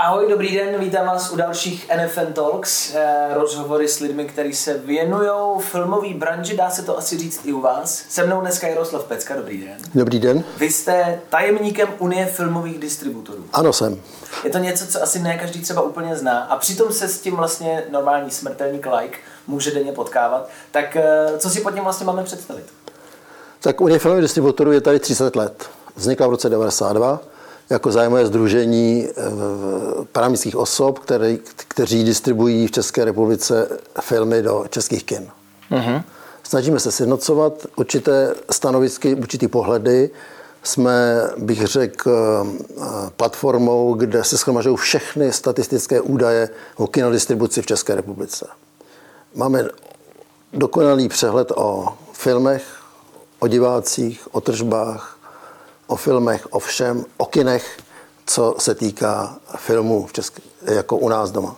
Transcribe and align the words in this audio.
Ahoj, 0.00 0.26
dobrý 0.30 0.56
den, 0.56 0.80
vítám 0.80 1.06
vás 1.06 1.30
u 1.30 1.36
dalších 1.36 1.90
NFN 1.96 2.32
Talks, 2.32 2.94
eh, 2.94 3.28
rozhovory 3.34 3.88
s 3.88 4.00
lidmi, 4.00 4.24
kteří 4.24 4.54
se 4.54 4.78
věnují 4.78 5.60
filmové 5.60 6.14
branži, 6.14 6.56
dá 6.56 6.70
se 6.70 6.82
to 6.82 6.98
asi 6.98 7.18
říct 7.18 7.40
i 7.44 7.52
u 7.52 7.60
vás. 7.60 8.04
Se 8.08 8.26
mnou 8.26 8.40
dneska 8.40 8.68
Jaroslav 8.68 9.04
Pecka, 9.04 9.36
dobrý 9.36 9.60
den. 9.60 9.76
Dobrý 9.94 10.18
den. 10.18 10.44
Vy 10.58 10.70
jste 10.70 11.20
tajemníkem 11.28 11.88
Unie 11.98 12.26
filmových 12.26 12.78
distributorů. 12.78 13.44
Ano, 13.52 13.72
jsem. 13.72 14.00
Je 14.44 14.50
to 14.50 14.58
něco, 14.58 14.86
co 14.86 15.02
asi 15.02 15.18
ne 15.18 15.38
každý 15.38 15.60
třeba 15.60 15.82
úplně 15.82 16.16
zná 16.16 16.38
a 16.38 16.56
přitom 16.56 16.92
se 16.92 17.08
s 17.08 17.20
tím 17.20 17.36
vlastně 17.36 17.84
normální 17.90 18.30
smrtelník 18.30 18.86
like 19.00 19.18
může 19.46 19.70
denně 19.70 19.92
potkávat. 19.92 20.48
Tak 20.70 20.96
eh, 20.96 21.38
co 21.38 21.50
si 21.50 21.60
pod 21.60 21.74
tím 21.74 21.84
vlastně 21.84 22.06
máme 22.06 22.24
představit? 22.24 22.64
Tak 23.60 23.80
Unie 23.80 23.98
filmových 23.98 24.24
distributorů 24.24 24.72
je 24.72 24.80
tady 24.80 24.98
30 24.98 25.36
let. 25.36 25.70
Vznikla 25.96 26.26
v 26.26 26.30
roce 26.30 26.48
92 26.48 27.20
jako 27.70 27.92
zájmové 27.92 28.26
združení 28.26 29.08
eh, 29.08 29.12
právnických 30.12 30.56
osob, 30.56 30.98
které, 30.98 31.36
kteří 31.68 32.04
distribuují 32.04 32.66
v 32.66 32.70
České 32.70 33.04
republice 33.04 33.68
filmy 34.00 34.42
do 34.42 34.64
českých 34.70 35.04
kin. 35.04 35.28
Uh-huh. 35.70 36.02
Snažíme 36.42 36.80
se 36.80 36.92
sjednocovat 36.92 37.66
určité 37.76 38.34
stanovisky, 38.50 39.14
určité 39.14 39.48
pohledy. 39.48 40.10
Jsme, 40.62 41.22
bych 41.36 41.66
řekl, 41.66 42.10
eh, 42.10 42.80
platformou, 43.16 43.94
kde 43.94 44.24
se 44.24 44.38
schromažují 44.38 44.76
všechny 44.76 45.32
statistické 45.32 46.00
údaje 46.00 46.50
o 46.76 46.86
kinodistribuci 46.86 47.62
v 47.62 47.66
České 47.66 47.94
republice. 47.94 48.46
Máme 49.34 49.68
dokonalý 50.52 51.08
přehled 51.08 51.52
o 51.56 51.88
filmech, 52.12 52.64
o 53.38 53.48
divácích, 53.48 54.28
o 54.34 54.40
tržbách, 54.40 55.17
o 55.88 55.96
filmech, 55.96 56.46
o 56.50 56.58
všem, 56.58 57.04
o 57.16 57.26
kinech, 57.26 57.78
co 58.26 58.54
se 58.58 58.74
týká 58.74 59.36
filmů 59.56 60.06
v 60.06 60.12
České, 60.12 60.42
jako 60.62 60.96
u 60.96 61.08
nás 61.08 61.30
doma. 61.30 61.56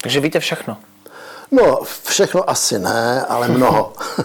Takže 0.00 0.20
víte 0.20 0.40
všechno? 0.40 0.76
No, 1.50 1.80
všechno 2.04 2.50
asi 2.50 2.78
ne, 2.78 3.24
ale 3.28 3.48
mnoho. 3.48 3.92
uh, 4.18 4.24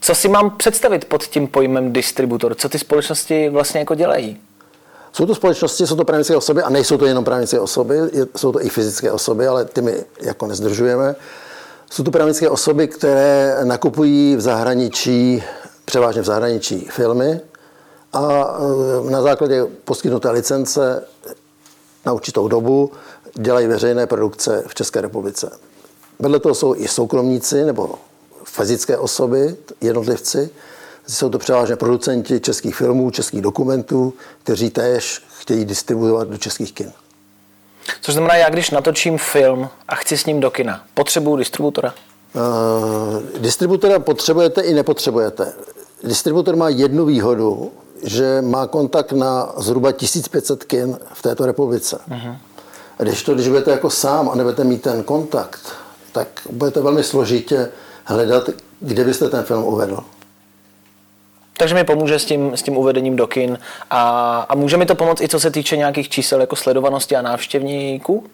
co 0.00 0.14
si 0.14 0.28
mám 0.28 0.56
představit 0.56 1.04
pod 1.04 1.24
tím 1.24 1.46
pojmem 1.46 1.92
distributor? 1.92 2.54
Co 2.54 2.68
ty 2.68 2.78
společnosti 2.78 3.48
vlastně 3.48 3.80
jako 3.80 3.94
dělají? 3.94 4.40
Jsou 5.12 5.26
to 5.26 5.34
společnosti, 5.34 5.86
jsou 5.86 5.96
to 5.96 6.04
právnické 6.04 6.36
osoby 6.36 6.62
a 6.62 6.70
nejsou 6.70 6.98
to 6.98 7.06
jenom 7.06 7.24
právnické 7.24 7.60
osoby, 7.60 7.98
jsou 8.36 8.52
to 8.52 8.64
i 8.64 8.68
fyzické 8.68 9.12
osoby, 9.12 9.46
ale 9.46 9.64
ty 9.64 9.82
my 9.82 10.04
jako 10.20 10.46
nezdržujeme. 10.46 11.14
Jsou 11.90 12.04
to 12.04 12.10
právnické 12.10 12.48
osoby, 12.48 12.88
které 12.88 13.56
nakupují 13.64 14.36
v 14.36 14.40
zahraničí 14.40 15.42
převážně 15.90 16.22
v 16.22 16.24
zahraničí 16.24 16.88
filmy 16.90 17.40
a 18.12 18.22
e, 19.06 19.10
na 19.10 19.22
základě 19.22 19.66
poskytnuté 19.84 20.30
licence 20.30 21.04
na 22.06 22.12
určitou 22.12 22.48
dobu 22.48 22.92
dělají 23.34 23.66
veřejné 23.66 24.06
produkce 24.06 24.64
v 24.66 24.74
České 24.74 25.00
republice. 25.00 25.58
Vedle 26.18 26.40
toho 26.40 26.54
jsou 26.54 26.74
i 26.74 26.88
soukromníci 26.88 27.64
nebo 27.64 27.94
fyzické 28.44 28.98
osoby, 28.98 29.56
jednotlivci. 29.80 30.50
Jsou 31.06 31.28
to 31.28 31.38
převážně 31.38 31.76
producenti 31.76 32.40
českých 32.40 32.76
filmů, 32.76 33.10
českých 33.10 33.40
dokumentů, 33.40 34.14
kteří 34.42 34.70
též 34.70 35.22
chtějí 35.40 35.64
distribuovat 35.64 36.28
do 36.28 36.38
českých 36.38 36.72
kin. 36.72 36.92
Což 38.00 38.14
znamená, 38.14 38.34
já 38.34 38.50
když 38.50 38.70
natočím 38.70 39.18
film 39.18 39.68
a 39.88 39.94
chci 39.94 40.18
s 40.18 40.26
ním 40.26 40.40
do 40.40 40.50
kina, 40.50 40.84
potřebuju 40.94 41.36
distributora? 41.36 41.94
Uh, 42.34 43.40
distributora 43.40 43.98
potřebujete 43.98 44.60
i 44.60 44.74
nepotřebujete. 44.74 45.52
Distributor 46.04 46.56
má 46.56 46.68
jednu 46.68 47.04
výhodu, 47.06 47.72
že 48.02 48.42
má 48.42 48.66
kontakt 48.66 49.12
na 49.12 49.52
zhruba 49.56 49.92
1500 49.92 50.64
kin 50.64 50.98
v 51.12 51.22
této 51.22 51.46
republice. 51.46 52.00
Uh-huh. 52.10 52.36
A 52.98 53.02
když 53.02 53.22
to, 53.22 53.34
když 53.34 53.48
budete 53.48 53.70
jako 53.70 53.90
sám 53.90 54.28
a 54.28 54.34
nebudete 54.34 54.64
mít 54.64 54.82
ten 54.82 55.02
kontakt, 55.02 55.60
tak 56.12 56.28
budete 56.50 56.80
velmi 56.80 57.02
složitě 57.02 57.68
hledat, 58.04 58.50
kde 58.80 59.04
byste 59.04 59.28
ten 59.28 59.42
film 59.42 59.64
uvedl. 59.64 59.98
Takže 61.56 61.74
mi 61.74 61.84
pomůže 61.84 62.18
s 62.18 62.24
tím, 62.24 62.56
s 62.56 62.62
tím 62.62 62.76
uvedením 62.76 63.16
do 63.16 63.26
kin 63.26 63.58
a, 63.90 64.40
a 64.48 64.54
může 64.54 64.76
mi 64.76 64.86
to 64.86 64.94
pomoct 64.94 65.20
i 65.20 65.28
co 65.28 65.40
se 65.40 65.50
týče 65.50 65.76
nějakých 65.76 66.08
čísel 66.08 66.40
jako 66.40 66.56
sledovanosti 66.56 67.16
a 67.16 67.22
návštěvníků? 67.22 68.24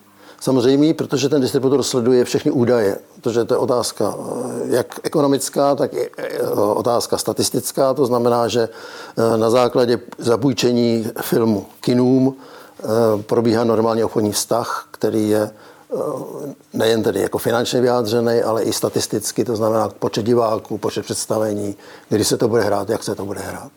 Samozřejmě, 0.40 0.94
protože 0.94 1.28
ten 1.28 1.40
distributor 1.40 1.82
sleduje 1.82 2.24
všechny 2.24 2.50
údaje, 2.50 2.98
protože 3.20 3.44
to 3.44 3.54
je 3.54 3.58
otázka 3.58 4.14
eh, 4.18 4.76
jak 4.76 4.86
ekonomická, 5.02 5.74
tak 5.74 5.94
i 5.94 6.10
eh, 6.18 6.40
otázka 6.54 7.18
statistická. 7.18 7.94
To 7.94 8.06
znamená, 8.06 8.48
že 8.48 8.68
eh, 8.68 9.36
na 9.36 9.50
základě 9.50 10.00
zapůjčení 10.18 11.06
filmu 11.20 11.66
kinům 11.80 12.36
probíhá 13.26 13.64
normálně 13.64 14.04
obchodní 14.04 14.32
vztah, 14.32 14.88
který 14.90 15.28
je 15.28 15.50
nejen 16.72 17.02
tedy 17.02 17.20
jako 17.20 17.38
finančně 17.38 17.80
vyjádřený, 17.80 18.42
ale 18.42 18.62
i 18.62 18.72
statisticky, 18.72 19.44
to 19.44 19.56
znamená 19.56 19.88
počet 19.88 20.24
diváků, 20.24 20.78
počet 20.78 21.04
představení, 21.04 21.76
kdy 22.08 22.24
se 22.24 22.36
to 22.36 22.48
bude 22.48 22.62
hrát, 22.62 22.88
jak 22.88 23.02
se 23.02 23.14
to 23.14 23.24
bude 23.24 23.40
hrát. 23.40 23.70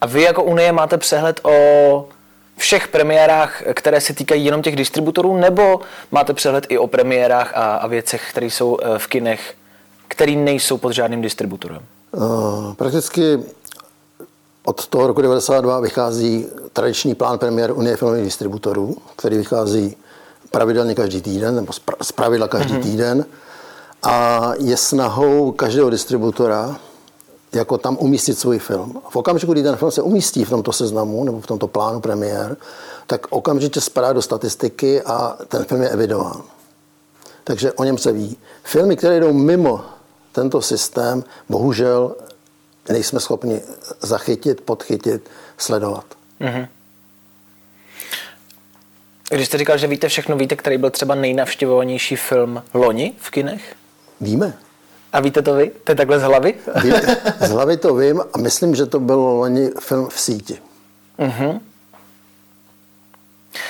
A 0.00 0.06
vy 0.06 0.22
jako 0.22 0.42
Unie 0.42 0.72
máte 0.72 0.98
přehled 0.98 1.40
o 1.42 2.08
všech 2.56 2.88
premiérách, 2.88 3.62
které 3.74 4.00
se 4.00 4.14
týkají 4.14 4.44
jenom 4.44 4.62
těch 4.62 4.76
distributorů, 4.76 5.36
nebo 5.36 5.80
máte 6.10 6.34
přehled 6.34 6.66
i 6.68 6.78
o 6.78 6.86
premiérách 6.86 7.52
a, 7.54 7.76
a 7.76 7.86
věcech, 7.86 8.30
které 8.30 8.46
jsou 8.46 8.78
eh, 8.82 8.98
v 8.98 9.06
kinech, 9.06 9.54
které 10.08 10.32
nejsou 10.32 10.78
pod 10.78 10.92
žádným 10.92 11.22
distributorem? 11.22 11.80
Uh, 12.12 12.74
prakticky 12.74 13.38
od 14.64 14.86
toho 14.86 15.06
roku 15.06 15.22
92 15.22 15.80
vychází 15.80 16.46
tradiční 16.72 17.14
plán 17.14 17.38
premiér 17.38 17.72
Unie 17.72 17.96
filmových 17.96 18.24
distributorů, 18.24 18.96
který 19.16 19.36
vychází 19.36 19.96
pravidelně 20.50 20.94
každý 20.94 21.22
týden, 21.22 21.56
nebo 21.56 21.72
z 22.02 22.12
pravidla 22.12 22.48
každý 22.48 22.74
mm-hmm. 22.74 22.82
týden. 22.82 23.24
A 24.02 24.52
je 24.58 24.76
snahou 24.76 25.52
každého 25.52 25.90
distributora 25.90 26.76
jako 27.56 27.78
tam 27.78 27.96
umístit 28.00 28.38
svůj 28.38 28.58
film. 28.58 29.02
V 29.08 29.16
okamžiku, 29.16 29.52
kdy 29.52 29.62
ten 29.62 29.76
film 29.76 29.90
se 29.90 30.02
umístí 30.02 30.44
v 30.44 30.50
tomto 30.50 30.72
seznamu 30.72 31.24
nebo 31.24 31.40
v 31.40 31.46
tomto 31.46 31.66
plánu 31.66 32.00
premiér, 32.00 32.56
tak 33.06 33.26
okamžitě 33.30 33.80
spadá 33.80 34.12
do 34.12 34.22
statistiky 34.22 35.02
a 35.02 35.36
ten 35.48 35.64
film 35.64 35.82
je 35.82 35.88
evidován. 35.88 36.42
Takže 37.44 37.72
o 37.72 37.84
něm 37.84 37.98
se 37.98 38.12
ví. 38.12 38.36
Filmy, 38.62 38.96
které 38.96 39.20
jdou 39.20 39.32
mimo 39.32 39.84
tento 40.32 40.62
systém, 40.62 41.24
bohužel 41.48 42.14
nejsme 42.88 43.20
schopni 43.20 43.60
zachytit, 44.00 44.60
podchytit, 44.60 45.30
sledovat. 45.58 46.04
Mm-hmm. 46.40 46.68
Když 49.30 49.46
jste 49.46 49.58
říkal, 49.58 49.78
že 49.78 49.86
víte 49.86 50.08
všechno, 50.08 50.36
víte, 50.36 50.56
který 50.56 50.78
byl 50.78 50.90
třeba 50.90 51.14
nejnavštěvovanější 51.14 52.16
film 52.16 52.62
loni 52.74 53.14
v 53.18 53.30
kinech? 53.30 53.74
Víme. 54.20 54.58
A 55.16 55.20
víte 55.20 55.42
to 55.42 55.54
vy? 55.54 55.70
To 55.84 55.92
je 55.92 55.96
takhle 55.96 56.18
z 56.18 56.22
hlavy? 56.22 56.54
z 57.40 57.50
hlavy 57.50 57.76
to 57.76 57.94
vím 57.94 58.20
a 58.32 58.38
myslím, 58.38 58.74
že 58.74 58.86
to 58.86 59.00
byl 59.00 59.16
loni 59.16 59.70
film 59.80 60.08
v 60.08 60.20
síti. 60.20 60.58
Uh-huh. 61.18 61.60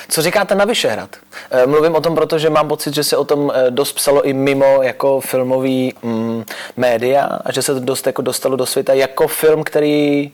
Co 0.08 0.22
říkáte 0.22 0.54
na 0.54 0.64
Vyšehrad? 0.64 1.16
Eh, 1.50 1.66
mluvím 1.66 1.94
o 1.94 2.00
tom, 2.00 2.14
protože 2.14 2.50
mám 2.50 2.68
pocit, 2.68 2.94
že 2.94 3.04
se 3.04 3.16
o 3.16 3.24
tom 3.24 3.52
eh, 3.54 3.70
dost 3.70 3.92
psalo 3.92 4.22
i 4.22 4.32
mimo 4.32 4.82
jako 4.82 5.20
filmový 5.20 5.94
mm, 6.02 6.44
média 6.76 7.24
a 7.44 7.52
že 7.52 7.62
se 7.62 7.74
to 7.74 7.80
dost 7.80 8.06
jako 8.06 8.22
dostalo 8.22 8.56
do 8.56 8.66
světa 8.66 8.92
jako 8.92 9.28
film, 9.28 9.64
který 9.64 10.32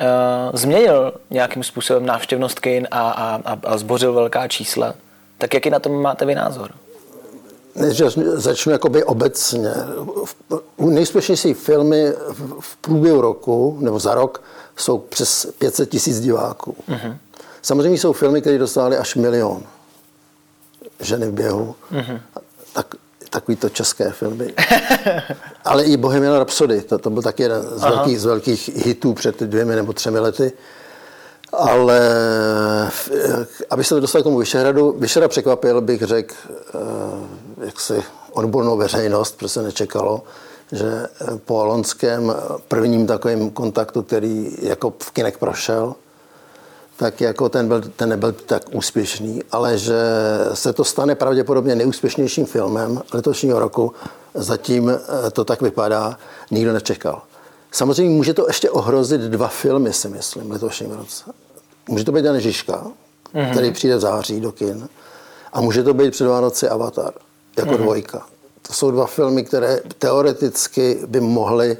uh, 0.00 0.58
změnil 0.58 1.12
nějakým 1.30 1.62
způsobem 1.62 2.06
návštěvnost 2.06 2.60
kin 2.60 2.88
a, 2.90 3.10
a, 3.10 3.58
a 3.64 3.78
zbořil 3.78 4.12
velká 4.12 4.48
čísla. 4.48 4.94
Tak 5.38 5.54
jaký 5.54 5.70
na 5.70 5.78
tom 5.78 6.02
máte 6.02 6.24
vy 6.24 6.34
názor? 6.34 6.70
Než 7.76 8.02
začnu 8.34 8.72
jakoby 8.72 9.04
obecně. 9.04 9.70
Nejspěšnější 10.78 11.54
filmy 11.54 12.12
v 12.60 12.76
průběhu 12.76 13.20
roku 13.20 13.78
nebo 13.80 13.98
za 13.98 14.14
rok 14.14 14.42
jsou 14.76 14.98
přes 14.98 15.46
500 15.58 15.90
tisíc 15.90 16.20
diváků. 16.20 16.76
Mm-hmm. 16.88 17.16
Samozřejmě 17.62 17.98
jsou 17.98 18.12
filmy, 18.12 18.40
které 18.40 18.58
dostávaly 18.58 18.96
až 18.96 19.14
milion. 19.14 19.62
Ženy 21.00 21.26
v 21.26 21.32
běhu. 21.32 21.74
Mm-hmm. 21.92 22.20
Tak, 22.72 22.94
takový 23.30 23.56
to 23.56 23.68
české 23.68 24.10
filmy. 24.10 24.54
Ale 25.64 25.84
i 25.84 25.96
Bohemian 25.96 26.34
Rhapsody, 26.34 26.80
to, 26.80 26.98
to 26.98 27.10
byl 27.10 27.22
taky 27.22 27.42
jeden 27.42 27.62
z 27.62 27.82
velkých, 27.82 28.20
z 28.20 28.24
velkých 28.24 28.86
hitů 28.86 29.14
před 29.14 29.40
dvěmi 29.40 29.76
nebo 29.76 29.92
třemi 29.92 30.18
lety. 30.18 30.52
Ale 31.58 32.00
aby 33.70 33.84
se 33.84 34.00
dostal 34.00 34.20
k 34.20 34.24
tomu 34.24 34.38
Vyšehradu, 34.38 34.94
Vyšehrad 34.98 35.30
překvapil, 35.30 35.80
bych 35.80 36.02
řekl, 36.02 36.34
eh, 36.50 37.64
jaksi 37.66 38.02
odbornou 38.32 38.76
veřejnost, 38.76 39.36
protože 39.36 39.48
se 39.48 39.62
nečekalo, 39.62 40.22
že 40.72 41.06
po 41.44 41.64
lonském 41.64 42.34
prvním 42.68 43.06
takovém 43.06 43.50
kontaktu, 43.50 44.02
který 44.02 44.56
jako 44.62 44.92
v 45.02 45.10
kinek 45.10 45.38
prošel, 45.38 45.94
tak 46.96 47.20
jako 47.20 47.48
ten, 47.48 47.68
byl, 47.68 47.82
ten 47.96 48.08
nebyl 48.08 48.32
tak 48.32 48.62
úspěšný, 48.72 49.42
ale 49.52 49.78
že 49.78 50.00
se 50.54 50.72
to 50.72 50.84
stane 50.84 51.14
pravděpodobně 51.14 51.74
nejúspěšnějším 51.74 52.46
filmem 52.46 53.02
letošního 53.12 53.58
roku, 53.58 53.92
zatím 54.34 54.90
eh, 54.90 55.30
to 55.30 55.44
tak 55.44 55.62
vypadá, 55.62 56.18
nikdo 56.50 56.72
nečekal. 56.72 57.22
Samozřejmě 57.72 58.16
může 58.16 58.34
to 58.34 58.46
ještě 58.46 58.70
ohrozit 58.70 59.20
dva 59.20 59.48
filmy, 59.48 59.92
si 59.92 60.08
myslím, 60.08 60.50
letošním 60.50 60.92
roce. 60.92 61.24
Může 61.88 62.04
to 62.04 62.12
být 62.12 62.24
Jan 62.24 62.40
Žižka, 62.40 62.86
mm-hmm. 63.34 63.50
který 63.50 63.70
přijde 63.70 63.96
v 63.96 64.00
září 64.00 64.40
do 64.40 64.52
kin. 64.52 64.88
A 65.52 65.60
může 65.60 65.82
to 65.82 65.94
být 65.94 66.10
před 66.10 66.26
Vánoci 66.26 66.68
Avatar, 66.68 67.12
jako 67.56 67.70
mm-hmm. 67.70 67.76
dvojka. 67.76 68.26
To 68.62 68.72
jsou 68.72 68.90
dva 68.90 69.06
filmy, 69.06 69.44
které 69.44 69.80
teoreticky 69.98 70.98
by 71.06 71.20
mohly 71.20 71.78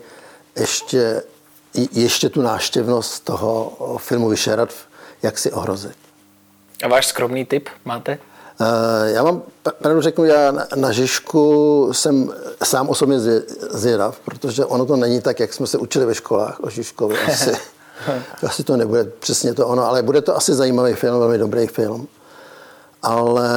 ještě, 0.56 1.22
ještě 1.92 2.28
tu 2.28 2.42
náštěvnost 2.42 3.24
toho 3.24 3.72
filmu 3.98 4.28
Vyšerat, 4.28 4.70
jak 5.22 5.38
si 5.38 5.52
ohrozit. 5.52 5.96
A 6.84 6.88
váš 6.88 7.06
skromný 7.06 7.44
tip 7.44 7.68
máte? 7.84 8.18
Eh, 8.60 9.10
já 9.10 9.22
vám 9.22 9.42
pravdu 9.78 10.00
řeknu, 10.00 10.24
já 10.24 10.52
na 10.74 10.92
Žižku 10.92 11.88
jsem 11.92 12.32
sám 12.64 12.88
osobně 12.88 13.20
zvědav, 13.70 14.20
protože 14.24 14.64
ono 14.64 14.86
to 14.86 14.96
není 14.96 15.20
tak, 15.20 15.40
jak 15.40 15.54
jsme 15.54 15.66
se 15.66 15.78
učili 15.78 16.06
ve 16.06 16.14
školách 16.14 16.60
o 16.60 16.70
Žižkovi. 16.70 17.18
Asi, 17.18 17.52
asi 18.46 18.64
to 18.64 18.76
nebude 18.76 19.04
přesně 19.04 19.54
to 19.54 19.66
ono, 19.66 19.84
ale 19.84 20.02
bude 20.02 20.22
to 20.22 20.36
asi 20.36 20.54
zajímavý 20.54 20.94
film, 20.94 21.18
velmi 21.18 21.38
dobrý 21.38 21.66
film. 21.66 22.08
Ale 23.02 23.50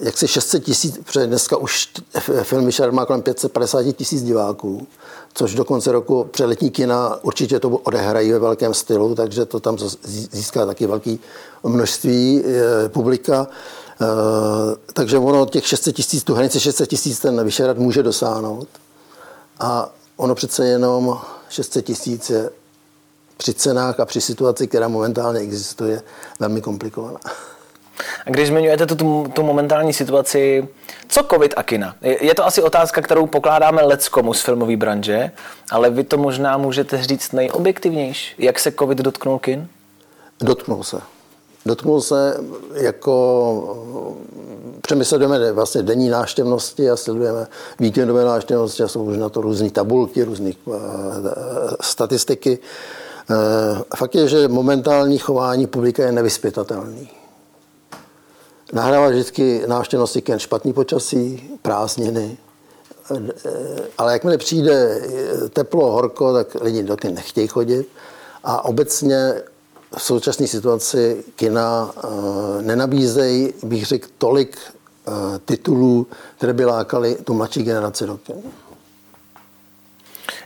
jak 0.00 0.18
si 0.18 0.28
600 0.28 0.64
tisíc, 0.64 0.98
protože 1.04 1.26
dneska 1.26 1.56
už 1.56 1.88
film 2.42 2.66
Vyšar 2.66 2.92
má 2.92 3.06
kolem 3.06 3.22
550 3.22 3.92
tisíc 3.92 4.22
diváků, 4.22 4.86
což 5.34 5.54
do 5.54 5.64
konce 5.64 5.92
roku 5.92 6.24
přeletní 6.30 6.70
kina 6.70 7.18
určitě 7.22 7.60
to 7.60 7.68
odehrají 7.68 8.32
ve 8.32 8.38
velkém 8.38 8.74
stylu, 8.74 9.14
takže 9.14 9.46
to 9.46 9.60
tam 9.60 9.78
získá 10.32 10.66
taky 10.66 10.86
velké 10.86 11.16
množství 11.62 12.44
eh, 12.44 12.88
publika. 12.88 13.46
Eh, 14.00 14.76
takže 14.92 15.18
ono 15.18 15.46
těch 15.46 15.66
600 15.66 15.96
tisíc, 15.96 16.24
tu 16.24 16.34
hranici 16.34 16.60
600 16.60 16.88
tisíc 16.88 17.18
ten 17.20 17.44
Vyšehrad 17.44 17.78
může 17.78 18.02
dosáhnout. 18.02 18.68
A 19.60 19.90
ono 20.16 20.34
přece 20.34 20.66
jenom 20.66 21.18
600 21.48 21.84
tisíc 21.84 22.30
je 22.30 22.50
při 23.36 23.54
cenách 23.54 24.00
a 24.00 24.04
při 24.04 24.20
situaci, 24.20 24.66
která 24.66 24.88
momentálně 24.88 25.40
existuje, 25.40 26.02
velmi 26.40 26.60
komplikovaná. 26.60 27.20
A 28.26 28.30
když 28.30 28.48
zmiňujete 28.48 28.86
tu, 28.86 28.94
tu, 28.94 29.26
tu 29.32 29.42
momentální 29.42 29.92
situaci, 29.92 30.68
co 31.08 31.22
covid 31.30 31.54
a 31.56 31.62
kina? 31.62 31.96
Je, 32.02 32.24
je 32.24 32.34
to 32.34 32.46
asi 32.46 32.62
otázka, 32.62 33.00
kterou 33.00 33.26
pokládáme 33.26 33.82
leckomu 33.82 34.34
z 34.34 34.42
filmové 34.42 34.76
branže, 34.76 35.30
ale 35.70 35.90
vy 35.90 36.04
to 36.04 36.18
možná 36.18 36.58
můžete 36.58 37.02
říct 37.02 37.32
nejobjektivnější. 37.32 38.34
Jak 38.38 38.58
se 38.58 38.72
covid 38.72 38.98
dotknul 38.98 39.38
kin? 39.38 39.68
Dotknul 40.40 40.82
se. 40.84 41.00
Dotknul 41.66 42.00
se 42.00 42.36
jako 42.74 43.76
přemysledujeme 44.80 45.52
vlastně 45.52 45.82
denní 45.82 46.08
náštěvnosti 46.08 46.90
a 46.90 46.96
sledujeme 46.96 47.46
víkendové 47.80 48.24
náštěvnosti 48.24 48.82
a 48.82 48.88
jsou 48.88 49.04
už 49.04 49.16
na 49.16 49.28
to 49.28 49.40
různé 49.40 49.70
tabulky, 49.70 50.24
různé 50.24 50.50
uh, 50.64 50.76
statistiky. 51.80 52.58
Uh, 52.58 52.64
fakt 53.96 54.14
je, 54.14 54.28
že 54.28 54.48
momentální 54.48 55.18
chování 55.18 55.66
publika 55.66 56.02
je 56.02 56.12
nevyspětatelný. 56.12 57.10
Nahrává 58.72 59.08
vždycky 59.08 59.62
návštěvnosti 59.66 60.22
jen 60.28 60.38
špatný 60.38 60.72
počasí, 60.72 61.50
prázdniny, 61.62 62.38
ale 63.98 64.12
jakmile 64.12 64.38
přijde 64.38 65.00
teplo, 65.52 65.90
horko, 65.90 66.32
tak 66.32 66.54
lidi 66.60 66.82
do 66.82 66.96
kin 66.96 67.14
nechtějí 67.14 67.48
chodit. 67.48 67.88
A 68.44 68.64
obecně 68.64 69.42
v 69.96 70.02
současné 70.02 70.46
situaci 70.46 71.24
kina 71.36 71.94
nenabízejí, 72.60 73.54
bych 73.62 73.86
řekl, 73.86 74.08
tolik 74.18 74.58
titulů, 75.44 76.06
které 76.36 76.52
by 76.52 76.64
lákaly 76.64 77.16
tu 77.24 77.34
mladší 77.34 77.62
generaci 77.62 78.06
do 78.06 78.16
kin. 78.16 78.36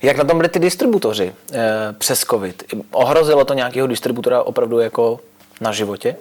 Jak 0.02 0.16
na 0.16 0.24
tom 0.24 0.36
byli 0.36 0.48
ty 0.48 0.58
distributoři 0.58 1.34
eh, 1.52 1.94
přes 1.98 2.20
COVID? 2.20 2.74
Ohrozilo 2.90 3.44
to 3.44 3.54
nějakého 3.54 3.86
distributora 3.86 4.42
opravdu 4.42 4.78
jako 4.78 5.20
na 5.60 5.72
životě? 5.72 6.16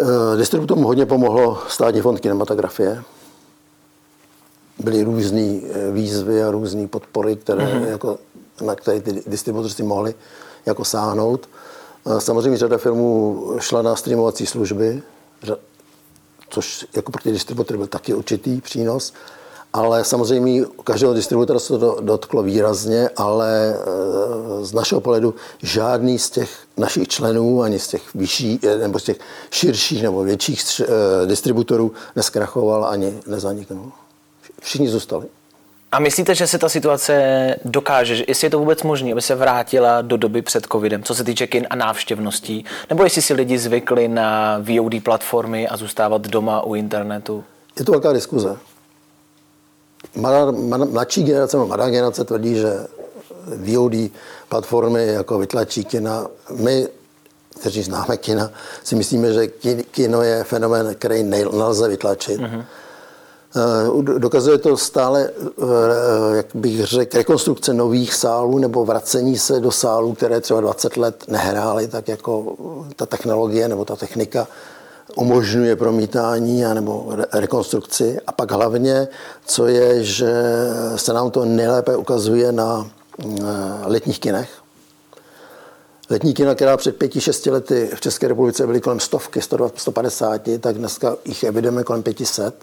Eh, 0.00 0.36
distributorům 0.36 0.84
hodně 0.84 1.06
pomohlo 1.06 1.58
státní 1.68 2.00
fond 2.00 2.20
kinematografie. 2.20 3.02
Byly 4.78 5.02
různé 5.02 5.40
eh, 5.40 5.90
výzvy 5.92 6.42
a 6.42 6.50
různé 6.50 6.88
podpory, 6.88 7.36
které, 7.36 7.64
mm-hmm. 7.64 7.88
jako, 7.88 8.18
na 8.60 8.74
které 8.74 9.00
ty 9.00 9.22
distributoři 9.26 9.82
mohli 9.82 10.14
jako 10.66 10.84
sáhnout. 10.84 11.48
Samozřejmě 12.18 12.58
řada 12.58 12.78
filmů 12.78 13.42
šla 13.58 13.82
na 13.82 13.96
streamovací 13.96 14.46
služby, 14.46 15.02
což 16.50 16.86
jako 16.96 17.12
pro 17.12 17.22
ty 17.22 17.32
distributory 17.32 17.76
byl 17.76 17.86
taky 17.86 18.14
určitý 18.14 18.60
přínos. 18.60 19.12
Ale 19.72 20.04
samozřejmě 20.04 20.62
každého 20.84 21.14
distributora 21.14 21.58
se 21.58 21.78
to 21.78 21.98
dotklo 22.00 22.42
výrazně, 22.42 23.08
ale 23.16 23.74
eh, 23.74 24.64
z 24.64 24.72
našeho 24.72 25.00
pohledu 25.00 25.34
žádný 25.62 26.18
z 26.18 26.30
těch 26.30 26.50
našich 26.76 27.08
členů, 27.08 27.62
ani 27.62 27.78
z 27.78 27.88
těch 27.88 28.14
vyšší, 28.14 28.60
eh, 28.62 28.78
nebo 28.78 28.98
z 28.98 29.02
těch 29.02 29.16
širších 29.50 30.02
nebo 30.02 30.22
větších 30.22 30.80
eh, 30.80 31.26
distributorů 31.26 31.92
neskrachoval 32.16 32.84
ani 32.84 33.14
nezaniknul. 33.26 33.92
Všichni 34.60 34.88
zůstali. 34.88 35.26
A 35.92 35.98
myslíte, 35.98 36.34
že 36.34 36.46
se 36.46 36.58
ta 36.58 36.68
situace 36.68 37.14
dokáže, 37.64 38.16
že 38.16 38.24
jestli 38.28 38.46
je 38.46 38.50
to 38.50 38.58
vůbec 38.58 38.82
možné, 38.82 39.12
aby 39.12 39.22
se 39.22 39.34
vrátila 39.34 40.02
do 40.02 40.16
doby 40.16 40.42
před 40.42 40.66
covidem, 40.72 41.02
co 41.02 41.14
se 41.14 41.24
týče 41.24 41.46
kin 41.46 41.66
a 41.70 41.76
návštěvností, 41.76 42.64
nebo 42.90 43.04
jestli 43.04 43.22
si 43.22 43.34
lidi 43.34 43.58
zvykli 43.58 44.08
na 44.08 44.58
VOD 44.58 45.02
platformy 45.02 45.68
a 45.68 45.76
zůstávat 45.76 46.22
doma 46.22 46.62
u 46.62 46.74
internetu? 46.74 47.44
Je 47.78 47.84
to 47.84 47.92
velká 47.92 48.12
diskuze. 48.12 48.56
Mladší 50.90 51.22
generace, 51.22 51.56
mladá 51.56 51.90
generace 51.90 52.24
tvrdí, 52.24 52.54
že 52.54 52.86
VOD 53.46 54.10
platformy 54.48 55.06
jako 55.06 55.38
vytlačí 55.38 55.84
kina. 55.84 56.26
My, 56.56 56.88
kteří 57.60 57.82
známe 57.82 58.16
kina, 58.16 58.50
si 58.84 58.94
myslíme, 58.94 59.32
že 59.32 59.46
kino 59.90 60.22
je 60.22 60.44
fenomén, 60.44 60.94
který 60.94 61.22
nelze 61.22 61.88
vytlačit. 61.88 62.40
Eh, 63.56 64.18
dokazuje 64.18 64.58
to 64.58 64.76
stále, 64.76 65.30
eh, 65.30 66.36
jak 66.36 66.46
bych 66.54 66.84
řekl, 66.84 67.16
rekonstrukce 67.16 67.74
nových 67.74 68.14
sálů 68.14 68.58
nebo 68.58 68.84
vracení 68.84 69.38
se 69.38 69.60
do 69.60 69.70
sálů, 69.70 70.14
které 70.14 70.40
třeba 70.40 70.60
20 70.60 70.96
let 70.96 71.24
nehrály, 71.28 71.88
tak 71.88 72.08
jako 72.08 72.54
ta 72.96 73.06
technologie 73.06 73.68
nebo 73.68 73.84
ta 73.84 73.96
technika 73.96 74.46
umožňuje 75.16 75.76
promítání 75.76 76.62
nebo 76.74 77.12
rekonstrukci. 77.32 78.18
A 78.26 78.32
pak 78.32 78.52
hlavně, 78.52 79.08
co 79.46 79.66
je, 79.66 80.04
že 80.04 80.32
se 80.96 81.12
nám 81.12 81.30
to 81.30 81.44
nejlépe 81.44 81.96
ukazuje 81.96 82.52
na 82.52 82.90
eh, 83.20 83.24
letních 83.84 84.20
kinech. 84.20 84.50
Letní 86.10 86.34
kina, 86.34 86.54
která 86.54 86.76
před 86.76 86.96
pěti, 86.96 87.20
šesti 87.20 87.50
lety 87.50 87.90
v 87.94 88.00
České 88.00 88.28
republice 88.28 88.66
byly 88.66 88.80
kolem 88.80 89.00
stovky, 89.00 89.40
150, 89.76 90.40
tak 90.60 90.76
dneska 90.76 91.16
jich 91.24 91.44
evidujeme 91.44 91.84
kolem 91.84 92.02
500 92.02 92.54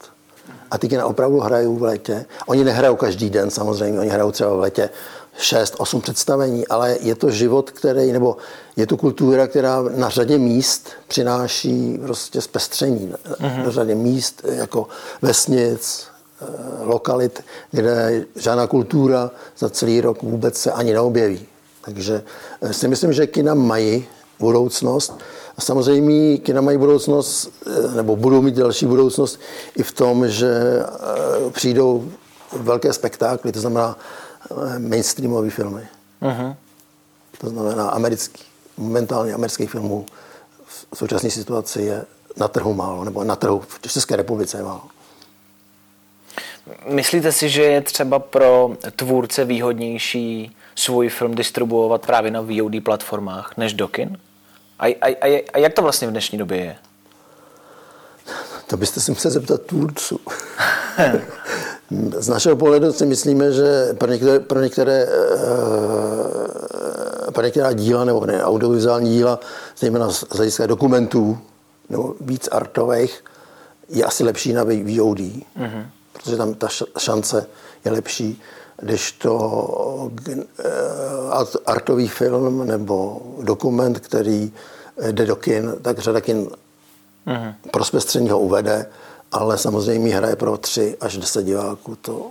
a 0.72 0.78
ty 0.78 0.90
kina 0.90 1.06
opravdu 1.06 1.40
hrajou 1.40 1.76
v 1.76 1.82
létě. 1.82 2.26
Oni 2.48 2.64
nehrajou 2.64 2.96
každý 2.96 3.30
den 3.30 3.50
samozřejmě, 3.50 4.00
oni 4.00 4.10
hrajou 4.10 4.32
třeba 4.32 4.54
v 4.54 4.60
létě 4.60 4.90
6, 5.38 5.76
8 5.78 6.02
představení, 6.02 6.68
ale 6.68 6.98
je 7.02 7.16
to 7.16 7.32
život, 7.32 7.72
který, 7.72 8.12
nebo 8.12 8.38
je 8.76 8.88
to 8.88 8.98
kultura, 8.98 9.48
která 9.48 9.82
na 9.82 10.10
řadě 10.10 10.38
míst 10.38 10.90
přináší 11.08 11.98
prostě 11.98 12.42
zpestření. 12.42 13.14
Mm-hmm. 13.14 13.66
Na 13.66 13.72
řadě 13.72 13.96
míst 13.96 14.42
jako 14.50 14.88
vesnic, 15.22 16.08
eh, 16.42 16.46
lokalit, 16.84 17.44
kde 17.72 18.26
žádná 18.36 18.68
kultura 18.68 19.32
za 19.58 19.70
celý 19.70 20.02
rok 20.02 20.24
vůbec 20.24 20.58
se 20.58 20.72
ani 20.72 20.94
neobjeví. 20.94 21.46
Takže 21.82 22.24
eh, 22.62 22.74
si 22.74 22.88
myslím, 22.88 23.14
že 23.14 23.28
kina 23.28 23.54
mají 23.54 24.08
budoucnost. 24.40 25.14
A 25.58 25.62
samozřejmě 25.62 26.38
kina 26.38 26.62
mají 26.62 26.78
budoucnost, 26.78 27.52
eh, 27.68 27.96
nebo 27.96 28.16
budou 28.16 28.42
mít 28.42 28.56
další 28.56 28.86
budoucnost 28.86 29.40
i 29.76 29.84
v 29.84 29.92
tom, 29.92 30.28
že 30.28 30.84
eh, 30.84 31.50
přijdou 31.50 32.12
velké 32.54 32.94
spektákly, 32.94 33.52
to 33.52 33.60
znamená 33.60 33.98
eh, 33.98 34.27
mainstreamové 34.78 35.50
filmy. 35.50 35.88
Uh-huh. 36.22 36.56
To 37.38 37.50
znamená 37.50 37.90
americký, 37.90 38.44
momentálně 38.78 39.34
amerických 39.34 39.70
filmů 39.70 40.06
v 40.66 40.98
současné 40.98 41.30
situaci 41.30 41.82
je 41.82 42.06
na 42.38 42.48
trhu 42.48 42.74
málo, 42.74 43.04
nebo 43.04 43.24
na 43.24 43.36
trhu 43.36 43.64
v 43.68 43.82
České 43.82 44.16
republice 44.16 44.58
je 44.58 44.64
málo. 44.64 44.82
Myslíte 46.88 47.32
si, 47.32 47.50
že 47.50 47.64
je 47.64 47.82
třeba 47.82 48.20
pro 48.20 48.72
tvůrce 48.96 49.46
výhodnější 49.46 50.56
svůj 50.76 51.10
film 51.10 51.36
distribuovat 51.36 52.06
právě 52.06 52.32
na 52.32 52.42
VOD 52.42 52.84
platformách 52.84 53.58
než 53.58 53.74
do 53.74 53.88
kin? 53.88 54.18
A, 54.80 54.86
a, 54.86 55.18
a, 55.22 55.44
a 55.54 55.58
jak 55.58 55.74
to 55.74 55.82
vlastně 55.82 56.08
v 56.08 56.12
dnešní 56.12 56.38
době 56.38 56.58
je? 56.58 56.76
To 58.68 58.78
byste 58.78 59.02
si 59.02 59.12
museli 59.12 59.34
zeptat 59.34 59.62
tvůrců. 59.62 60.20
Z 62.18 62.28
našeho 62.28 62.56
pohledu 62.56 62.94
si 62.94 63.06
myslíme, 63.06 63.52
že 63.52 63.94
pro 63.94 64.12
některé, 64.12 64.40
pro 64.40 64.62
některé, 64.62 65.08
eh, 65.08 65.12
pro 67.32 67.44
některá 67.44 67.74
díla 67.74 68.06
nebo 68.06 68.26
ne, 68.26 68.44
audiovizuální 68.44 69.10
díla, 69.10 69.40
zejména 69.78 70.12
z 70.12 70.26
hlediska 70.30 70.66
dokumentů 70.66 71.38
nebo 71.90 72.16
víc 72.22 72.50
artových, 72.52 73.24
je 73.90 74.04
asi 74.04 74.24
lepší 74.24 74.54
na 74.54 74.64
VOD, 74.64 75.20
mm-hmm. 75.20 75.86
protože 76.14 76.38
tam 76.38 76.54
ta 76.54 76.68
šance 76.98 77.46
je 77.86 77.92
lepší, 77.92 78.42
když 78.82 79.12
to 79.12 80.12
eh, 80.30 80.42
artový 81.66 82.08
film 82.08 82.68
nebo 82.68 83.22
dokument, 83.42 84.00
který 84.00 84.54
jde 85.12 85.26
do 85.26 85.36
kin, 85.36 85.76
tak 85.82 86.00
řada 86.00 86.22
kin 86.22 86.48
mm-hmm. 87.28 87.54
pro 87.72 87.84
zpestření 87.84 88.30
ho 88.30 88.40
uvede, 88.40 88.86
ale 89.32 89.58
samozřejmě 89.58 90.16
hraje 90.16 90.36
pro 90.36 90.58
3 90.58 90.98
až 91.02 91.18
10 91.18 91.44
diváků. 91.44 91.96
To 91.96 92.30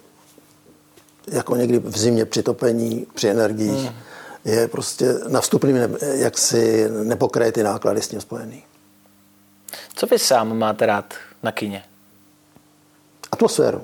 jako 1.27 1.57
někdy 1.57 1.79
v 1.79 1.99
zimě 1.99 2.25
při 2.25 2.43
topení, 2.43 3.07
při 3.15 3.29
energiích, 3.29 3.91
mm. 3.91 3.97
je 4.45 4.69
prostě 4.69 5.15
na 5.29 5.41
vstupným 5.41 5.77
jaksi 6.13 6.89
nepokraje 6.91 7.53
ty 7.53 7.63
náklady 7.63 8.03
s 8.03 8.09
tím 8.09 8.21
spojený. 8.21 8.63
Co 9.95 10.07
vy 10.07 10.19
sám 10.19 10.59
máte 10.59 10.87
rád 10.87 11.15
na 11.43 11.53
kině? 11.53 11.85
Atmosféru. 13.33 13.83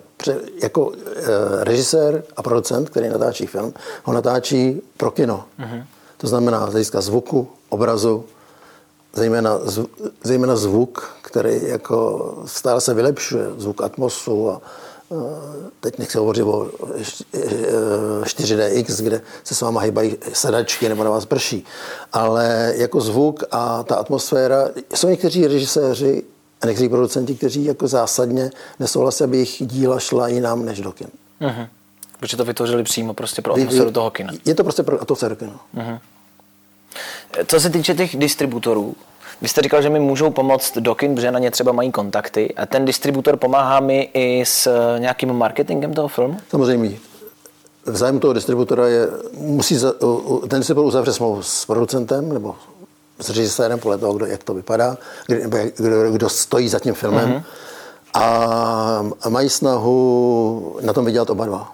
Jako 0.62 0.92
e, 0.92 1.64
režisér 1.64 2.25
a 2.37 2.42
producent, 2.42 2.90
který 2.90 3.09
natáčí 3.09 3.47
film, 3.47 3.75
ho 4.04 4.12
natáčí 4.12 4.83
pro 4.97 5.11
kino. 5.11 5.45
Mm-hmm. 5.61 5.85
To 6.16 6.26
znamená 6.26 6.66
z 6.66 6.71
hlediska 6.71 7.00
zvuku, 7.00 7.50
obrazu, 7.69 8.25
zejména, 9.12 9.59
zejména 10.25 10.57
zvuk, 10.57 11.16
který 11.23 11.61
jako 11.62 12.35
stále 12.47 12.81
se 12.81 12.95
vylepšuje, 12.95 13.47
zvuk 13.57 13.83
atmosu 13.83 14.50
a 14.50 14.61
teď 15.81 15.99
nechci 15.99 16.19
hovořit 16.19 16.42
o 16.42 16.71
4DX, 18.23 19.02
kde 19.02 19.21
se 19.45 19.54
s 19.54 19.61
váma 19.61 19.81
hýbají 19.81 20.16
sedačky 20.33 20.88
nebo 20.88 21.04
na 21.04 21.11
vás 21.11 21.25
prší, 21.25 21.64
ale 22.12 22.73
jako 22.76 23.00
zvuk 23.00 23.45
a 23.50 23.83
ta 23.83 23.97
atmosféra, 23.97 24.69
jsou 24.95 25.09
někteří 25.09 25.47
režiséři 25.47 26.23
a 26.61 26.66
někteří 26.66 26.88
producenti, 26.88 27.35
kteří 27.35 27.64
jako 27.64 27.88
zásadně 27.88 28.50
nesouhlasí, 28.81 29.25
aby 29.25 29.37
jejich 29.37 29.62
díla 29.66 29.99
šla 29.99 30.28
jinam 30.28 30.64
než 30.64 30.81
do 30.81 30.92
kin. 30.92 31.09
Uh-huh. 31.40 31.69
Protože 32.21 32.37
to 32.37 32.45
vytvořili 32.45 32.83
přímo 32.83 33.14
prostě 33.14 33.42
pro 33.42 33.52
atmosféru 33.52 33.90
toho 33.90 34.11
kina. 34.11 34.33
Je 34.45 34.54
to 34.54 34.62
prostě 34.62 34.83
pro 34.83 35.02
atmosféru 35.02 35.37
kina. 35.37 35.61
Uh-huh. 35.76 36.00
Co 37.46 37.60
se 37.60 37.70
týče 37.70 37.94
těch 37.94 38.16
distributorů, 38.16 38.94
vy 39.42 39.48
jste 39.48 39.62
říkal, 39.62 39.82
že 39.82 39.90
mi 39.90 40.00
můžou 40.00 40.30
pomoct 40.30 40.78
dokin, 40.78 41.14
protože 41.14 41.30
na 41.30 41.38
ně 41.38 41.50
třeba 41.50 41.72
mají 41.72 41.92
kontakty 41.92 42.54
a 42.54 42.66
ten 42.66 42.84
distributor 42.84 43.36
pomáhá 43.36 43.80
mi 43.80 44.10
i 44.14 44.44
s 44.46 44.66
eh, 44.66 45.00
nějakým 45.00 45.32
marketingem 45.32 45.94
toho 45.94 46.08
filmu? 46.08 46.36
Samozřejmě. 46.48 46.98
V 47.86 47.96
zájmu 47.96 48.20
toho 48.20 48.32
distributora 48.32 48.86
je, 48.86 49.08
musí 49.36 49.78
ten 50.48 50.60
distributor 50.60 50.86
uzavře 50.86 51.12
smlouvu 51.12 51.42
s 51.42 51.66
producentem 51.66 52.32
nebo 52.32 52.54
s 53.20 53.28
režisérem 53.28 53.78
podle 53.78 53.98
toho, 53.98 54.12
kdo, 54.12 54.26
jak 54.26 54.44
to 54.44 54.54
vypadá, 54.54 54.96
kdo, 55.26 55.58
kdo, 55.76 56.12
kdo 56.12 56.28
stojí 56.28 56.68
za 56.68 56.78
tím 56.78 56.94
filmem. 56.94 57.30
Mm-hmm. 57.30 57.42
A, 58.14 59.28
mají 59.28 59.48
snahu 59.48 60.78
na 60.80 60.92
tom 60.92 61.04
vydělat 61.04 61.30
oba 61.30 61.46
dva. 61.46 61.72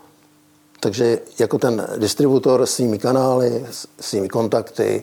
Takže 0.80 1.18
jako 1.38 1.58
ten 1.58 1.86
distributor 1.96 2.66
svými 2.66 2.98
kanály, 2.98 3.66
svými 4.00 4.28
kontakty, 4.28 5.02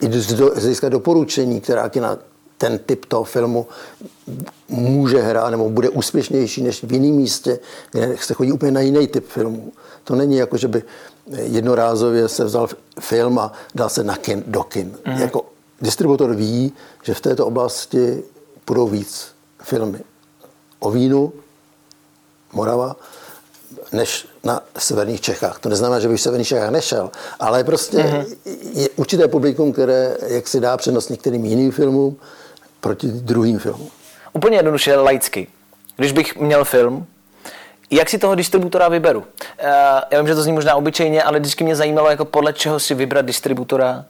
i 0.00 0.20
získat 0.60 0.88
doporučení, 0.88 1.60
která 1.60 1.90
na 2.00 2.18
ten 2.58 2.78
typ 2.78 3.04
toho 3.04 3.24
filmu 3.24 3.66
může 4.68 5.22
hrát 5.22 5.50
nebo 5.50 5.70
bude 5.70 5.88
úspěšnější 5.88 6.62
než 6.62 6.84
v 6.84 6.92
jiném 6.92 7.14
místě, 7.14 7.58
kde 7.90 8.16
se 8.20 8.34
chodí 8.34 8.52
úplně 8.52 8.72
na 8.72 8.80
jiný 8.80 9.06
typ 9.06 9.28
filmů. 9.28 9.72
To 10.04 10.14
není 10.14 10.36
jako, 10.36 10.56
že 10.56 10.68
by 10.68 10.82
jednorázově 11.42 12.28
se 12.28 12.44
vzal 12.44 12.68
film 13.00 13.38
a 13.38 13.52
dal 13.74 13.88
se 13.88 14.04
na 14.04 14.16
kin, 14.16 14.44
do 14.46 14.62
kin. 14.62 14.96
Mm. 15.06 15.20
Jako 15.20 15.46
distributor 15.80 16.34
ví, 16.34 16.72
že 17.02 17.14
v 17.14 17.20
této 17.20 17.46
oblasti 17.46 18.22
budou 18.66 18.88
víc 18.88 19.28
filmy 19.62 19.98
o 20.78 20.90
vínu, 20.90 21.32
Morava, 22.52 22.96
než 23.92 24.28
na 24.44 24.60
severních 24.78 25.20
Čechách. 25.20 25.58
To 25.58 25.68
neznamená, 25.68 26.00
že 26.00 26.08
bych 26.08 26.18
v 26.18 26.22
severních 26.22 26.48
Čechách 26.48 26.70
nešel, 26.70 27.10
ale 27.40 27.64
prostě 27.64 27.96
mm-hmm. 27.96 28.36
je 28.74 28.88
určité 28.96 29.28
publikum, 29.28 29.72
které 29.72 30.16
jak 30.26 30.48
si 30.48 30.60
dá 30.60 30.76
přednost 30.76 31.08
některým 31.08 31.44
jiným 31.44 31.72
filmům 31.72 32.16
proti 32.80 33.06
druhým 33.06 33.58
filmům. 33.58 33.90
Úplně 34.32 34.56
jednoduše, 34.56 34.96
laicky. 34.96 35.46
Když 35.96 36.12
bych 36.12 36.36
měl 36.36 36.64
film, 36.64 37.06
jak 37.90 38.10
si 38.10 38.18
toho 38.18 38.34
distributora 38.34 38.88
vyberu? 38.88 39.24
Eh, 39.58 39.70
já 40.10 40.20
vím, 40.20 40.26
že 40.26 40.34
to 40.34 40.42
zní 40.42 40.52
možná 40.52 40.74
obyčejně, 40.74 41.22
ale 41.22 41.38
vždycky 41.38 41.64
mě 41.64 41.76
zajímalo, 41.76 42.10
jako 42.10 42.24
podle 42.24 42.52
čeho 42.52 42.80
si 42.80 42.94
vybrat 42.94 43.24
distributora, 43.24 44.04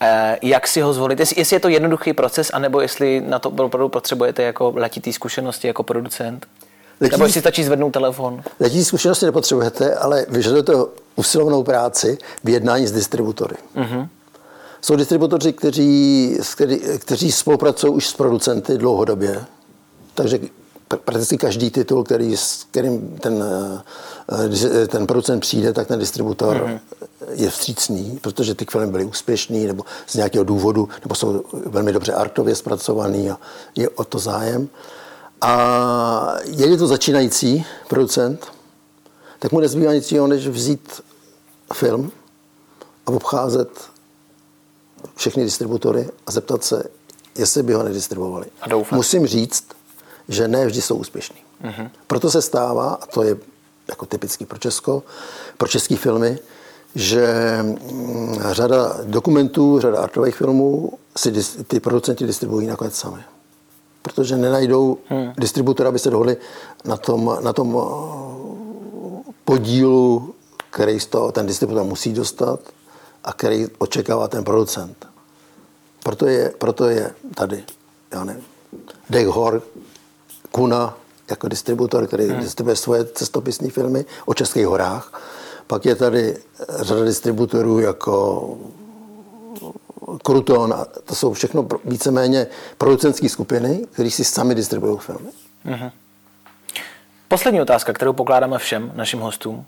eh, 0.00 0.38
jak 0.42 0.66
si 0.66 0.80
ho 0.80 0.92
zvolit. 0.92 1.20
Jestli, 1.20 1.40
jestli 1.40 1.56
je 1.56 1.60
to 1.60 1.68
jednoduchý 1.68 2.12
proces, 2.12 2.50
anebo 2.54 2.80
jestli 2.80 3.20
na 3.20 3.38
to 3.38 3.48
opravdu 3.50 3.88
potřebujete 3.88 4.42
jako 4.42 4.72
letitý 4.76 5.12
zkušenosti 5.12 5.66
jako 5.66 5.82
producent. 5.82 6.46
Letí, 7.00 7.12
Nebo 7.12 7.28
si 7.28 7.40
stačí 7.40 7.64
zvednout 7.64 7.90
telefon? 7.90 8.42
Letí 8.60 8.84
zkušenosti 8.84 9.26
nepotřebujete, 9.26 9.94
ale 9.94 10.26
vyžaduje 10.28 10.62
to 10.62 10.90
usilovnou 11.16 11.62
práci 11.62 12.18
v 12.44 12.48
jednání 12.48 12.86
s 12.86 12.92
distributory. 12.92 13.56
Uh-huh. 13.76 14.08
Jsou 14.80 14.96
distributoři, 14.96 15.52
kteří, 15.52 16.38
kteří, 16.54 16.80
kteří 16.98 17.32
spolupracují 17.32 17.92
už 17.92 18.08
s 18.08 18.12
producenty 18.12 18.78
dlouhodobě, 18.78 19.44
takže 20.14 20.38
prakticky 21.04 21.38
každý 21.38 21.70
titul, 21.70 22.04
který, 22.04 22.36
s 22.36 22.66
kterým 22.70 23.18
ten, 23.20 23.44
eh, 24.32 24.86
ten 24.86 25.06
producent 25.06 25.40
přijde, 25.40 25.72
tak 25.72 25.86
ten 25.86 25.98
distributor 25.98 26.56
mm-hmm. 26.56 26.80
je 27.32 27.50
vstřícný, 27.50 28.18
protože 28.22 28.54
ty 28.54 28.64
filmy 28.64 28.86
byly 28.86 29.04
úspěšný 29.04 29.66
nebo 29.66 29.84
z 30.06 30.14
nějakého 30.14 30.44
důvodu, 30.44 30.88
nebo 31.04 31.14
jsou 31.14 31.44
velmi 31.66 31.92
dobře 31.92 32.12
artově 32.12 32.54
zpracovaný 32.54 33.30
a 33.30 33.38
je 33.76 33.88
o 33.88 34.04
to 34.04 34.18
zájem. 34.18 34.68
A 35.44 36.36
je 36.44 36.76
to 36.76 36.86
začínající 36.86 37.66
producent, 37.88 38.52
tak 39.38 39.52
mu 39.52 39.60
nezbývá 39.60 39.94
nic 39.94 40.12
jiného, 40.12 40.26
než 40.26 40.48
vzít 40.48 41.00
film 41.74 42.12
a 43.06 43.10
obcházet 43.10 43.68
všechny 45.14 45.44
distributory 45.44 46.08
a 46.26 46.32
zeptat 46.32 46.64
se, 46.64 46.84
jestli 47.38 47.62
by 47.62 47.72
ho 47.72 47.82
nedistribuovali. 47.82 48.46
A 48.60 48.68
doufám. 48.68 48.96
Musím 48.96 49.26
říct, 49.26 49.64
že 50.28 50.48
ne 50.48 50.66
vždy 50.66 50.82
jsou 50.82 50.96
úspěšní. 50.96 51.36
Uh-huh. 51.64 51.90
Proto 52.06 52.30
se 52.30 52.42
stává, 52.42 52.94
a 52.94 53.06
to 53.06 53.22
je 53.22 53.36
jako 53.88 54.06
typický 54.06 54.46
pro 54.46 54.58
Česko, 54.58 55.02
pro 55.58 55.68
české 55.68 55.96
filmy, 55.96 56.38
že 56.94 57.58
mm, 57.62 58.38
řada 58.50 58.96
dokumentů, 59.02 59.80
řada 59.80 59.98
artových 59.98 60.34
filmů 60.34 60.92
si 61.16 61.32
ty 61.64 61.80
producenti 61.80 62.26
distribuují 62.26 62.66
nakonec 62.66 62.94
sami 62.94 63.24
protože 64.04 64.36
nenajdou 64.36 64.98
hmm. 65.08 65.32
distributora, 65.38 65.88
aby 65.88 65.98
se 65.98 66.10
dohodli 66.10 66.36
na 66.84 66.96
tom, 66.96 67.38
na 67.40 67.52
tom 67.52 67.78
eh, 67.78 69.32
podílu, 69.44 70.34
který 70.70 71.00
z 71.00 71.06
toho 71.06 71.32
ten 71.32 71.46
distributor 71.46 71.84
musí 71.84 72.12
dostat 72.12 72.60
a 73.24 73.32
který 73.32 73.66
očekává 73.78 74.28
ten 74.28 74.44
producent. 74.44 75.06
Proto 76.02 76.26
je, 76.26 76.52
proto 76.58 76.88
je 76.88 77.10
tady, 77.34 77.64
já 78.12 78.24
nevím, 78.24 78.44
Dave 79.10 79.26
Hor, 79.26 79.62
Kuna, 80.50 80.96
jako 81.30 81.48
distributor, 81.48 82.06
který 82.06 82.28
hmm. 82.28 82.40
distribuje 82.40 82.76
svoje 82.76 83.04
cestopisní 83.04 83.70
filmy 83.70 84.04
o 84.26 84.34
Českých 84.34 84.66
horách. 84.66 85.22
Pak 85.66 85.84
je 85.84 85.96
tady 85.96 86.36
řada 86.80 87.04
distributorů 87.04 87.78
jako 87.78 88.56
Kruton, 90.22 90.72
a 90.72 90.84
to 91.04 91.14
jsou 91.14 91.32
všechno 91.32 91.68
víceméně 91.84 92.46
producentské 92.78 93.28
skupiny, 93.28 93.86
které 93.92 94.10
si 94.10 94.24
sami 94.24 94.54
distribuují 94.54 94.98
filmy. 94.98 95.30
Uh-huh. 95.66 95.92
Poslední 97.28 97.60
otázka, 97.60 97.92
kterou 97.92 98.12
pokládáme 98.12 98.58
všem 98.58 98.92
našim 98.94 99.20
hostům. 99.20 99.66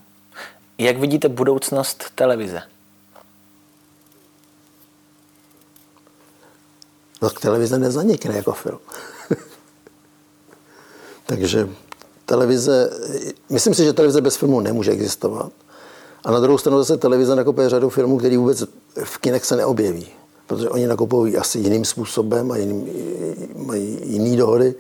Jak 0.79 0.99
vidíte 0.99 1.29
budoucnost 1.29 2.05
televize? 2.15 2.63
No, 7.23 7.31
televize 7.31 7.79
nezanikne 7.79 8.37
jako 8.37 8.53
film. 8.53 8.79
Takže 11.27 11.69
televize, 12.27 12.91
myslím 13.51 13.75
si, 13.75 13.85
že 13.85 13.93
televize 13.93 14.21
bez 14.21 14.37
filmu 14.37 14.61
nemůže 14.61 14.91
existovat. 14.91 15.53
A 16.25 16.31
na 16.31 16.41
druhou 16.41 16.59
stranu 16.59 16.79
zase 16.79 16.97
televize 16.97 17.37
nakopuje 17.37 17.69
řadu 17.69 17.91
filmů, 17.91 18.19
který 18.19 18.37
vůbec 18.37 18.65
v 19.05 19.19
kinech 19.19 19.45
se 19.45 19.57
neobjeví 19.57 20.16
protože 20.47 20.69
oni 20.69 20.87
nakupují 20.87 21.37
asi 21.37 21.59
jiným 21.59 21.85
způsobem 21.85 22.53
a 22.53 22.57
jiným, 22.57 22.89
mají 23.57 23.99
jiné 24.03 24.37
dohody. 24.37 24.75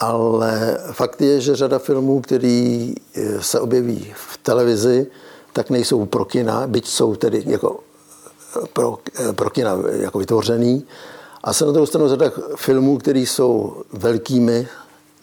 Ale 0.00 0.78
fakt 0.92 1.20
je, 1.20 1.40
že 1.40 1.56
řada 1.56 1.78
filmů, 1.78 2.20
které 2.20 2.92
eh, 3.14 3.42
se 3.42 3.60
objeví 3.60 4.12
v 4.14 4.38
televizi, 4.42 5.06
tak 5.52 5.70
nejsou 5.70 6.06
pro 6.06 6.24
kina, 6.24 6.66
byť 6.66 6.86
jsou 6.86 7.14
tedy 7.14 7.42
jako 7.46 7.80
eh, 8.56 8.66
pro, 8.72 8.98
eh, 9.18 9.32
pro 9.32 9.50
kina 9.50 9.78
jako 9.92 10.18
vytvořený. 10.18 10.86
A 11.44 11.52
se 11.52 11.64
na 11.64 11.72
druhou 11.72 11.86
stranu 11.86 12.08
řada 12.08 12.32
filmů, 12.56 12.98
které 12.98 13.20
jsou 13.20 13.82
velkými 13.92 14.68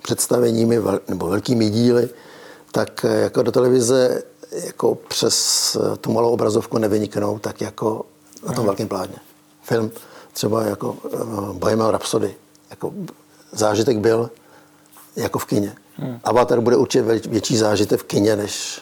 představeními 0.03 0.79
nebo 1.07 1.27
velkými 1.27 1.69
díly, 1.69 2.09
tak 2.71 3.05
jako 3.21 3.41
do 3.43 3.51
televize 3.51 4.23
jako 4.51 4.97
přes 5.07 5.77
tu 6.01 6.11
malou 6.11 6.31
obrazovku 6.31 6.77
nevyniknou 6.77 7.39
tak 7.39 7.61
jako 7.61 8.05
na 8.47 8.53
tom 8.53 8.65
velkém 8.65 8.87
plátně 8.87 9.17
film 9.67 9.91
třeba 10.33 10.63
jako 10.63 10.91
uh, 10.91 11.53
Bohemian 11.53 11.89
Rhapsody. 11.89 12.35
Jako 12.69 12.93
zážitek 13.51 13.97
byl 13.97 14.29
jako 15.15 15.39
v 15.39 15.45
kině. 15.45 15.75
Hmm. 15.95 16.19
Avatar 16.23 16.61
bude 16.61 16.75
určitě 16.75 17.01
větší 17.29 17.57
zážitek 17.57 17.99
v 17.99 18.03
kině, 18.03 18.35
než, 18.35 18.81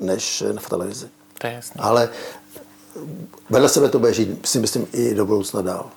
než 0.00 0.44
v 0.58 0.68
televizi. 0.68 1.08
To 1.38 1.46
je 1.46 1.52
jasný. 1.52 1.80
Ale 1.80 2.08
vedle 3.50 3.68
sebe 3.68 3.88
to 3.88 3.98
bude 3.98 4.14
žít, 4.14 4.46
si 4.46 4.58
myslím, 4.58 4.86
i 4.92 5.14
do 5.14 5.26
budoucna 5.26 5.62
dál. 5.62 5.90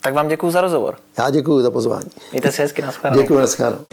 Tak 0.00 0.14
vám 0.14 0.28
děkuji 0.28 0.50
za 0.50 0.60
rozhovor. 0.60 0.96
Já 1.18 1.30
děkuji 1.30 1.62
za 1.62 1.70
pozvání. 1.70 2.10
Mějte 2.32 2.52
se 2.52 2.62
hezky, 2.62 2.82
nashledanou. 2.82 3.22
Děkuji, 3.22 3.38
nashledanou. 3.38 3.84